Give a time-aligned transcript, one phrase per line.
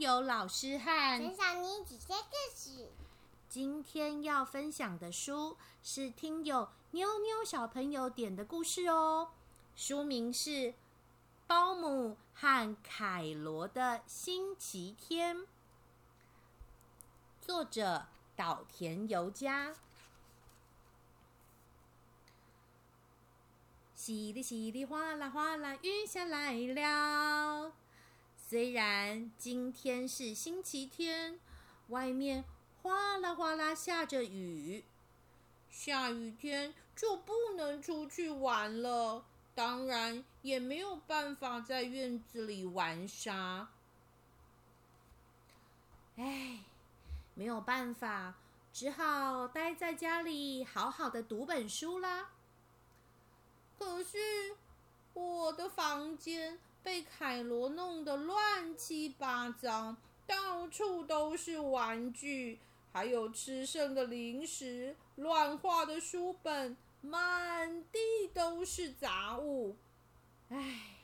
[0.00, 2.88] 有老师和分享你几些故事。
[3.50, 9.32] 今天要分享的书是听友妞妞小朋友点的故事哦。
[9.76, 10.50] 书名是
[11.46, 15.36] 《包姆和凯罗的星期天》，
[17.42, 19.74] 作者岛田由佳。
[23.94, 27.74] 淅沥淅沥，哗啦哗啦，雨下来了。
[28.50, 31.38] 虽然今天是星期天，
[31.86, 32.44] 外面
[32.82, 34.84] 哗啦哗啦下着雨，
[35.70, 39.24] 下雨天就不能出去玩了，
[39.54, 43.68] 当然也没有办法在院子里玩沙。
[46.16, 46.58] 哎，
[47.34, 48.34] 没有办法，
[48.72, 52.30] 只好待在家里，好好的读本书啦。
[53.78, 54.56] 可是
[55.14, 56.58] 我的房间。
[56.82, 62.58] 被凯罗弄得乱七八糟，到处都是玩具，
[62.92, 67.98] 还有吃剩的零食，乱画的书本，满地
[68.32, 69.76] 都是杂物。
[70.48, 70.96] 唉，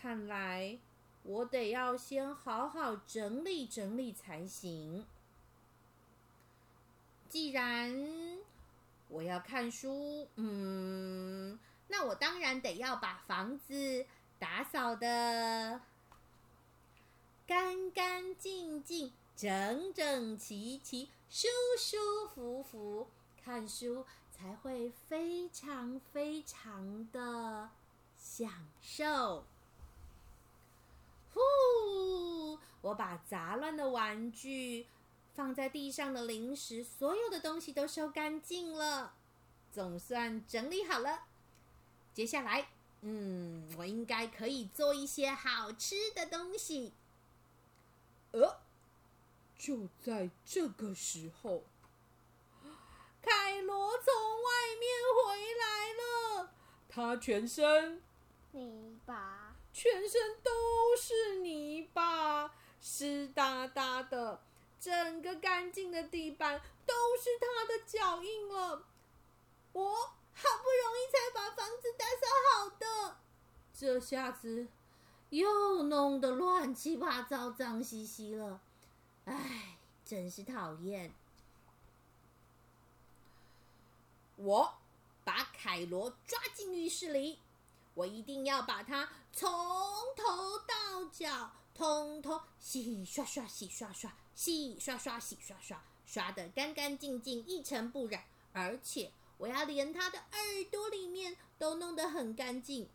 [0.00, 0.78] 看来
[1.22, 5.06] 我得要先好好整理整理才行。
[7.28, 8.38] 既然
[9.08, 14.04] 我要看书，嗯，那我当然得要把房子。
[14.38, 15.80] 打扫的
[17.46, 23.08] 干干净净、整整齐齐、舒舒服服，
[23.42, 27.70] 看书才会非常非常的
[28.18, 28.50] 享
[28.82, 29.44] 受。
[31.32, 32.58] 呼！
[32.82, 34.86] 我把杂乱的玩具、
[35.34, 39.14] 放在地上的零食，所有的东西都收干净了，
[39.72, 41.24] 总算整理好了。
[42.12, 42.68] 接下来。
[43.02, 46.92] 嗯，我应该可以做一些好吃的东西。
[48.32, 48.58] 呃，
[49.56, 51.62] 就在这个时候，
[53.22, 54.12] 凯罗从
[54.42, 56.50] 外面回来了。
[56.88, 58.02] 他全身
[58.52, 60.50] 泥巴，全身都
[60.96, 64.40] 是泥巴，湿哒哒的，
[64.80, 68.84] 整个干净的地板都是他的脚印了。
[69.72, 70.15] 我。
[70.38, 73.16] 好不容易才把房子打扫好的，
[73.72, 74.68] 这下子
[75.30, 78.60] 又弄得乱七八糟、脏兮兮了。
[79.24, 81.10] 唉，真是讨厌！
[84.36, 84.74] 我
[85.24, 87.38] 把凯罗抓进浴室里，
[87.94, 89.50] 我一定要把他从
[90.14, 99.10] 头到脚通通洗刷刷、洗刷刷、洗刷刷、洗刷刷，刷得干干净净、一尘不染，而且。
[99.38, 102.88] 我要连他的耳朵里面都弄得很干净。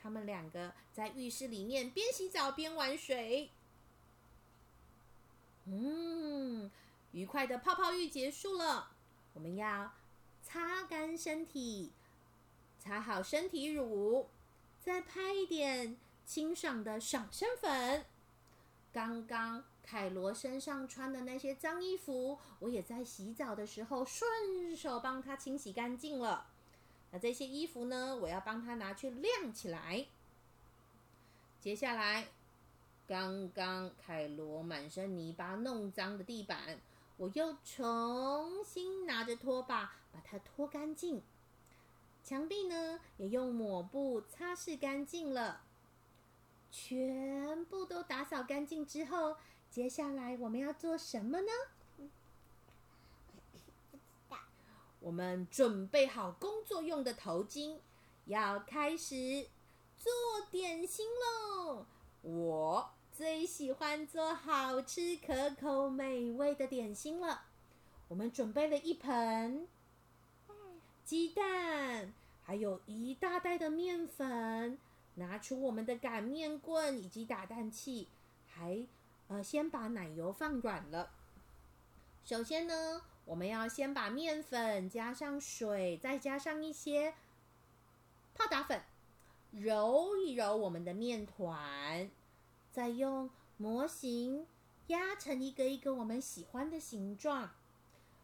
[0.00, 3.50] 他们两个在浴室里面边洗澡边玩水。
[5.64, 6.70] 嗯，
[7.10, 8.92] 愉快的泡泡浴结束了。
[9.34, 9.92] 我们要
[10.44, 11.90] 擦干身体，
[12.78, 14.28] 擦好身体乳，
[14.80, 18.04] 再拍一点清爽的爽身粉。
[18.92, 19.64] 刚刚。
[19.86, 26.48] 凯罗身上穿的那些脏衣服，我也在洗澡的时候顺手帮他清洗干净了。
[27.12, 30.06] 那这些衣服呢，我要帮他拿去晾起来。
[31.60, 32.26] 接下来，
[33.06, 36.80] 刚刚凯罗满身泥巴弄脏的地板，
[37.16, 41.22] 我又重新拿着拖把把它拖干净。
[42.24, 45.62] 墙壁呢，也用抹布擦拭干净了。
[46.72, 49.36] 全部都打扫干净之后。
[49.76, 51.52] 接下来我们要做什么呢？
[55.00, 57.76] 我们准备好工作用的头巾，
[58.24, 59.46] 要开始
[59.98, 60.10] 做
[60.50, 61.84] 点心喽！
[62.22, 67.42] 我最喜欢做好吃、可口、美味的点心了。
[68.08, 69.68] 我们准备了一盆
[71.04, 74.78] 鸡蛋，还有一大袋的面粉。
[75.16, 78.08] 拿出我们的擀面棍以及打蛋器，
[78.48, 78.86] 还。
[79.28, 81.10] 呃，先把奶油放软了。
[82.24, 87.14] 首先呢，我们要先把面粉加上水，再加上一些
[88.34, 88.82] 泡打粉，
[89.52, 92.10] 揉一揉我们的面团，
[92.72, 94.46] 再用模型
[94.88, 97.50] 压成一个一个我们喜欢的形状。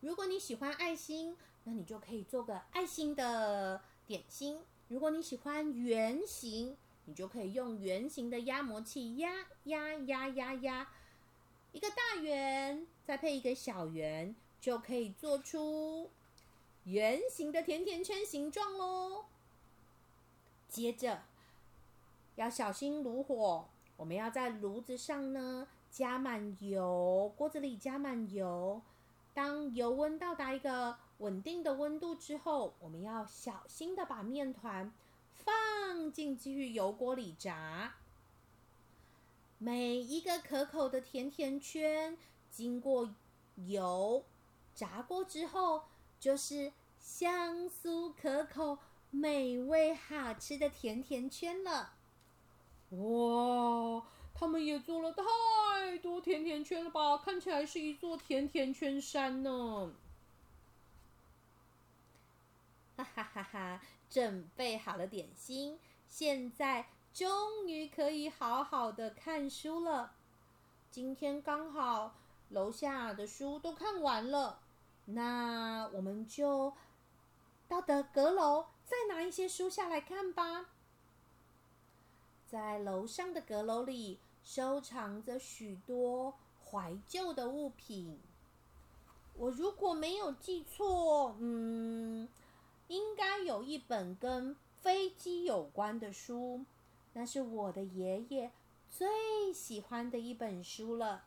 [0.00, 4.58] 如果你喜欢爱心，那你就可以做个爱心的点心；
[4.88, 6.76] 如果你喜欢圆形，
[7.06, 10.88] 你就可以用圆形的压模器压压压压压，
[11.72, 16.10] 一个大圆再配一个小圆，就可以做出
[16.84, 19.26] 圆形的甜甜圈形状喽。
[20.68, 21.22] 接着
[22.36, 28.80] 要小心炉火，我们要在炉子上呢加满油，锅子里加满油。
[29.32, 34.92] 当油温到达一个稳定的温度之后，我们要小心的把面团
[35.42, 37.94] 放进去油锅里炸。
[39.58, 42.18] 每一个可口的甜甜圈
[42.50, 43.14] 经过
[43.66, 44.24] 油
[44.74, 45.84] 炸过之后，
[46.20, 48.78] 就是香酥可口、
[49.10, 51.94] 美味好吃的甜甜圈了。
[52.90, 57.16] 哇，他们也做了太多甜甜圈了吧？
[57.18, 59.92] 看起来是一座甜甜圈山呢。
[62.96, 63.80] 哈哈哈哈！
[64.14, 65.76] 准备好了点心，
[66.08, 70.12] 现在终于可以好好的看书了。
[70.88, 72.14] 今天刚好
[72.50, 74.60] 楼下的书都看完了，
[75.06, 76.72] 那我们就
[77.66, 80.66] 到的阁楼再拿一些书下来看吧。
[82.46, 86.34] 在楼上的阁楼里收藏着许多
[86.64, 88.20] 怀旧的物品。
[89.36, 92.28] 我如果没有记错，嗯。
[92.88, 96.64] 应该有一本跟飞机有关的书，
[97.14, 98.50] 那是我的爷爷
[98.90, 101.24] 最喜欢的一本书了。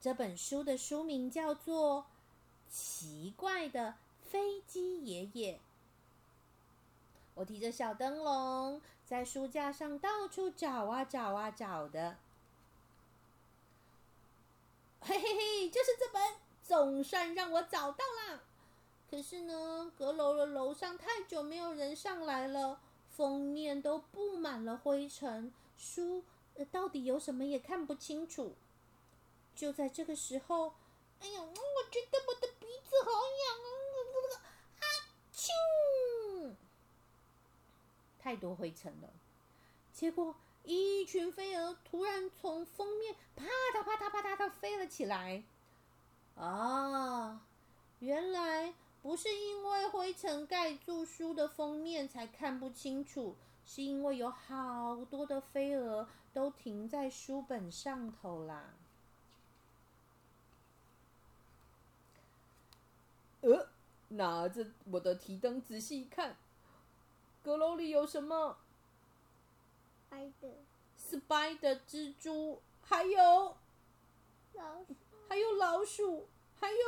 [0.00, 2.06] 这本书的书名叫做
[2.74, 5.54] 《奇怪的飞机爷爷》。
[7.34, 12.16] 我提着小灯笼，在书架上到处找啊找啊找的。
[15.00, 16.43] 嘿嘿嘿，就是这本。
[16.66, 18.40] 总算让我找到啦！
[19.10, 22.80] 可是呢，阁楼的楼上太久没有人上来了，
[23.10, 26.24] 封面都布满了灰尘，书
[26.72, 28.54] 到底有什么也看不清楚。
[29.54, 30.72] 就在这个时候，
[31.20, 33.68] 哎呀，我觉得我的鼻子好痒啊！
[34.80, 34.84] 啊，
[35.32, 36.54] 啾！
[38.18, 39.10] 太多灰尘了，
[39.92, 40.34] 结果
[40.64, 45.44] 一群飞蛾突然从封面啪嗒啪嗒啪嗒的飞了起来。
[46.36, 47.40] 啊，
[48.00, 58.74] 原来不是因为灰尘盖住书的封面才看不清楚，是因为有好多的飞蛾都停在书本上头啦。
[63.42, 63.68] 呃，
[64.08, 66.36] 拿着我的提灯仔细看，
[67.42, 68.56] 阁楼里有什么
[70.10, 73.56] ？Spider，Spider 蜘蛛，还有
[74.54, 75.13] 老鼠。
[75.34, 76.28] 还有老鼠，
[76.60, 76.78] 还有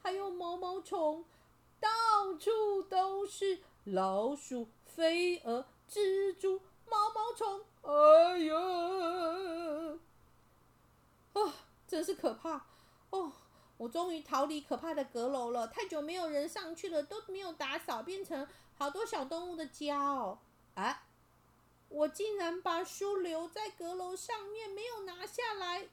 [0.00, 1.24] 还有毛毛虫，
[1.80, 1.88] 到
[2.38, 7.60] 处都是老鼠、飞蛾、蜘蛛、毛毛虫。
[7.82, 8.54] 哎呀，
[11.32, 11.54] 啊，
[11.88, 12.66] 真是可怕！
[13.10, 13.32] 哦，
[13.78, 15.66] 我终于逃离可怕的阁楼了。
[15.66, 18.46] 太久没有人上去了，都没有打扫，变成
[18.78, 20.38] 好多小动物的家哦。
[20.74, 21.02] 啊，
[21.88, 25.88] 我竟然把书留在阁楼上面，没有拿下来。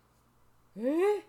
[0.75, 1.23] 哎，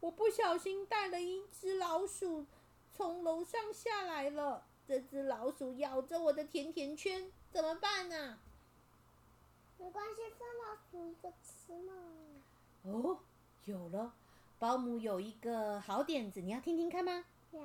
[0.00, 2.46] 我不小心带了一只老鼠
[2.92, 4.64] 从楼上下来了。
[4.86, 8.38] 这只老鼠咬着我的甜甜圈，怎么办呢？
[9.78, 11.92] 没关系，分老鼠一个吃嘛。
[12.84, 13.18] 哦，
[13.64, 14.14] 有了，
[14.60, 17.24] 保姆有一个好点子，你要听听看吗？
[17.50, 17.62] 要。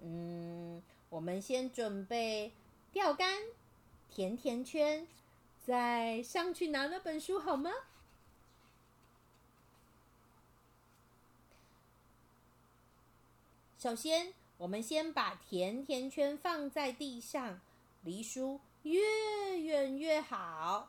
[0.00, 2.52] 嗯，我们先准备
[2.92, 3.42] 钓竿、
[4.08, 5.08] 甜甜圈，
[5.66, 7.72] 再上去拿那本书，好吗？
[13.78, 17.60] 首先，我们先把甜甜圈放在地上，
[18.02, 20.88] 离书越远越好。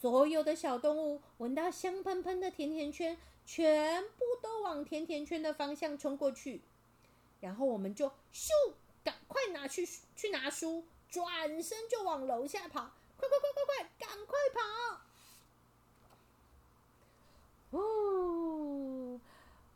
[0.00, 6.62] 所有的小动物闻到香喷喷的甜甜圈，全部都往甜甜圈的方向冲过去。
[7.40, 8.48] 然后，我们就咻，
[9.04, 9.86] 赶快拿去
[10.16, 14.34] 去拿书，转身就往楼下跑，快快快快快，赶快
[17.70, 17.78] 跑！
[17.78, 19.20] 哦，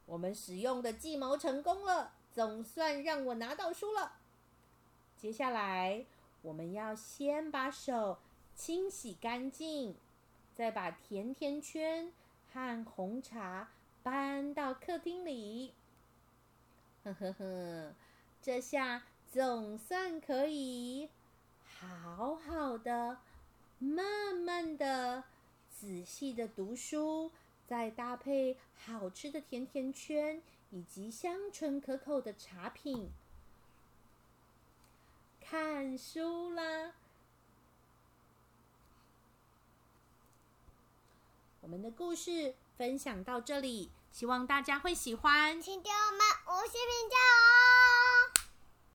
[0.06, 2.14] 我们使用的计谋成功了。
[2.34, 4.12] 总算让我拿到书了。
[5.16, 6.04] 接下来，
[6.42, 8.18] 我们要先把手
[8.54, 9.94] 清洗干净，
[10.54, 12.12] 再把甜甜圈
[12.52, 13.68] 和红茶
[14.02, 15.74] 搬到客厅里。
[17.04, 17.94] 呵呵呵，
[18.40, 21.08] 这下总算可以
[21.80, 23.18] 好好的、
[23.78, 25.24] 慢慢的、
[25.70, 27.30] 仔细的读书，
[27.72, 30.42] 再搭配好吃的甜甜圈。
[30.74, 33.10] 以及香醇可口的茶品，
[35.38, 36.92] 看书啦！
[41.60, 48.31] 我们的故事分享到这里，希望大家会喜欢，请给我们五星评价哦！